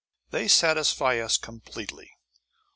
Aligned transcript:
They 0.31 0.47
satisfy 0.47 1.19
us 1.19 1.37
completely. 1.37 2.09